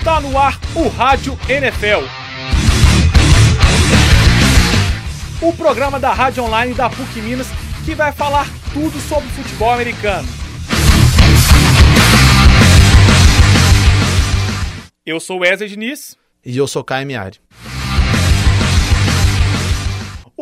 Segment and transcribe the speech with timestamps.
[0.00, 2.06] Está no ar o Rádio NFL.
[5.42, 7.46] O programa da Rádio Online da PUC Minas
[7.84, 10.26] que vai falar tudo sobre futebol americano.
[15.04, 16.16] Eu sou Wesley Diniz.
[16.46, 17.38] E eu sou Caio Miari.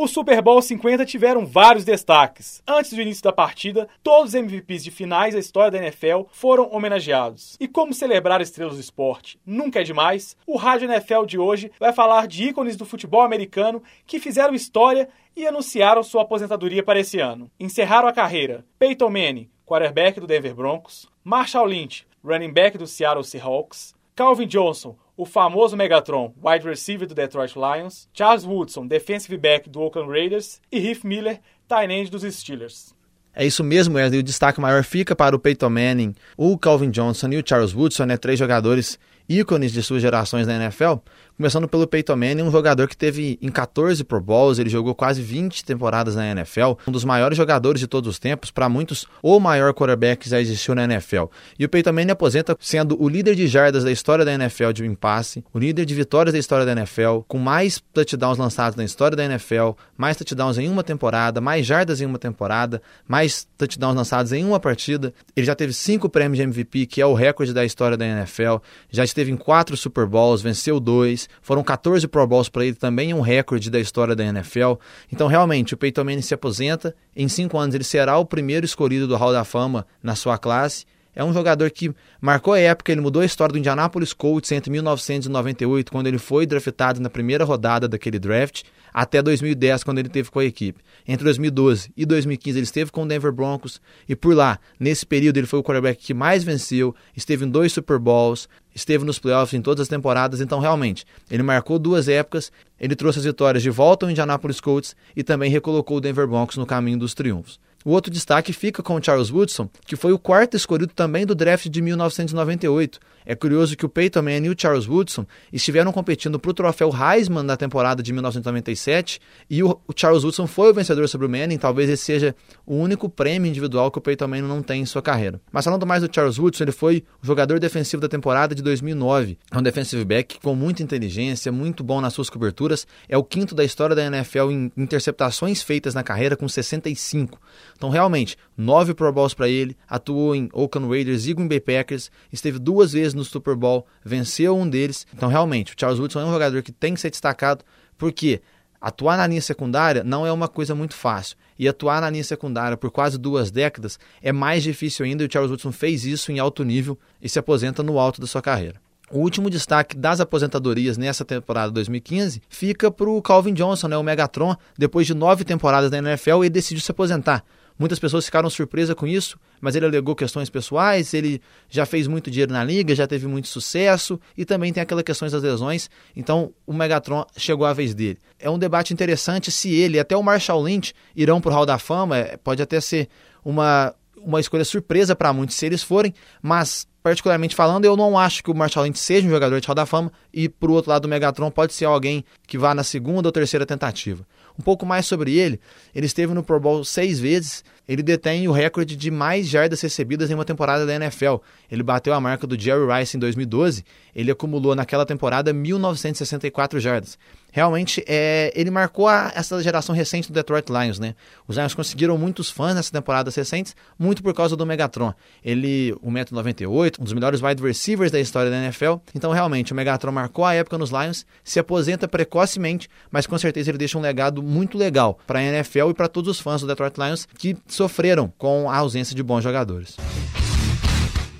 [0.00, 2.62] O Super Bowl 50 tiveram vários destaques.
[2.64, 6.70] Antes do início da partida, todos os MVPs de finais da história da NFL foram
[6.70, 7.56] homenageados.
[7.58, 11.92] E como celebrar estrelas do esporte nunca é demais, o Rádio NFL de hoje vai
[11.92, 17.18] falar de ícones do futebol americano que fizeram história e anunciaram sua aposentadoria para esse
[17.18, 17.50] ano.
[17.58, 23.24] Encerraram a carreira Peyton Manning, quarterback do Denver Broncos, Marshall Lynch, running back do Seattle
[23.24, 29.68] Seahawks, Calvin Johnson, o famoso Megatron, wide receiver do Detroit Lions, Charles Woodson, defensive back
[29.68, 32.94] do Oakland Raiders e Heath Miller, tight end dos Steelers.
[33.40, 34.18] É isso mesmo, Wesley.
[34.18, 38.04] O destaque maior fica para o Peyton Manning, o Calvin Johnson e o Charles Woodson,
[38.04, 38.16] né?
[38.16, 40.94] Três jogadores ícones de suas gerações na NFL.
[41.36, 45.22] Começando pelo Peyton Manning, um jogador que teve em 14 Pro Bowls, ele jogou quase
[45.22, 49.38] 20 temporadas na NFL, um dos maiores jogadores de todos os tempos, para muitos, o
[49.38, 51.26] maior quarterback que já existiu na NFL.
[51.56, 54.82] E o Peyton Manning aposenta sendo o líder de jardas da história da NFL de
[54.82, 58.82] um impasse, o líder de vitórias da história da NFL, com mais touchdowns lançados na
[58.82, 63.96] história da NFL, mais touchdowns em uma temporada, mais jardas em uma temporada, mais touchdowns
[63.96, 65.12] lançados em uma partida.
[65.34, 68.56] Ele já teve cinco prêmios de MVP, que é o recorde da história da NFL,
[68.90, 73.10] já esteve em quatro Super Bowls, venceu dois, foram 14 Pro Bowls para ele, também
[73.10, 74.74] é um recorde da história da NFL.
[75.12, 76.94] Então, realmente, o Peyton Manning se aposenta.
[77.14, 80.84] Em cinco anos, ele será o primeiro escolhido do Hall da Fama na sua classe.
[81.18, 84.70] É um jogador que marcou a época, ele mudou a história do Indianapolis Colts entre
[84.70, 88.62] 1998, quando ele foi draftado na primeira rodada daquele draft,
[88.94, 90.80] até 2010, quando ele teve com a equipe.
[91.08, 95.38] Entre 2012 e 2015, ele esteve com o Denver Broncos, e por lá, nesse período,
[95.38, 99.58] ele foi o quarterback que mais venceu, esteve em dois Super Bowls, esteve nos playoffs
[99.58, 103.70] em todas as temporadas, então realmente, ele marcou duas épocas, ele trouxe as vitórias de
[103.70, 107.58] volta ao Indianapolis Colts e também recolocou o Denver Broncos no caminho dos triunfos.
[107.84, 111.34] O outro destaque fica com o Charles Woodson, que foi o quarto escolhido também do
[111.34, 112.98] draft de 1998.
[113.24, 116.90] É curioso que o Peyton Manning e o Charles Woodson estiveram competindo para o troféu
[116.90, 121.58] Heisman na temporada de 1997 e o, Charles Woodson foi o vencedor sobre o Manning.
[121.58, 122.34] Talvez esse seja
[122.64, 125.40] o único prêmio individual que o Peyton Manning não tem em sua carreira.
[125.52, 129.36] Mas falando mais do Charles Woodson, ele foi o jogador defensivo da temporada de 2009.
[129.52, 132.86] É um defensive back com muita inteligência, muito bom nas suas coberturas.
[133.10, 137.38] É o quinto da história da NFL em interceptações feitas na carreira com 65.
[137.78, 142.10] Então, realmente, nove Pro Bowls para ele, atuou em Oakland Raiders e Green Bay Packers,
[142.32, 145.06] esteve duas vezes no Super Bowl, venceu um deles.
[145.14, 147.64] Então, realmente, o Charles Woodson é um jogador que tem que ser destacado,
[147.96, 148.42] porque
[148.80, 151.36] atuar na linha secundária não é uma coisa muito fácil.
[151.56, 155.32] E atuar na linha secundária por quase duas décadas é mais difícil ainda, e o
[155.32, 158.80] Charles Woodson fez isso em alto nível e se aposenta no alto da sua carreira.
[159.10, 164.02] O último destaque das aposentadorias nessa temporada 2015 fica para o Calvin Johnson, né, o
[164.02, 164.54] Megatron.
[164.76, 167.42] Depois de nove temporadas na NFL, ele decidiu se aposentar.
[167.78, 172.28] Muitas pessoas ficaram surpresas com isso, mas ele alegou questões pessoais, ele já fez muito
[172.28, 176.52] dinheiro na liga, já teve muito sucesso e também tem aquelas questões das lesões, então
[176.66, 178.18] o Megatron chegou à vez dele.
[178.36, 181.78] É um debate interessante se ele, até o Marshall Lynch, irão para o Hall da
[181.78, 183.08] Fama, é, pode até ser
[183.44, 188.42] uma, uma escolha surpresa para muitos se eles forem, mas particularmente falando, eu não acho
[188.42, 191.06] que o Marshall Lynch seja um jogador de Hall da Fama e, por outro lado,
[191.06, 194.26] o Megatron pode ser alguém que vá na segunda ou terceira tentativa.
[194.58, 195.60] Um pouco mais sobre ele,
[195.94, 200.30] ele esteve no Pro Bowl seis vezes, ele detém o recorde de mais jardas recebidas
[200.30, 201.36] em uma temporada da NFL.
[201.70, 207.18] Ele bateu a marca do Jerry Rice em 2012, ele acumulou naquela temporada 1.964 jardas.
[207.50, 211.14] Realmente, é, ele marcou a, essa geração recente do Detroit Lions, né?
[211.46, 215.14] Os Lions conseguiram muitos fãs nessas temporadas recentes, muito por causa do Megatron.
[215.42, 218.96] Ele, o 1,98m, um dos melhores wide receivers da história da NFL.
[219.14, 223.70] Então, realmente, o Megatron marcou a época nos Lions, se aposenta precocemente, mas com certeza
[223.70, 226.66] ele deixa um legado muito legal para a NFL e para todos os fãs do
[226.66, 229.96] Detroit Lions que sofreram com a ausência de bons jogadores.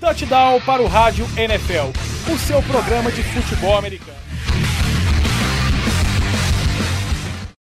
[0.01, 1.91] Touchdown para o Rádio NFL,
[2.33, 4.19] o seu programa de futebol americano.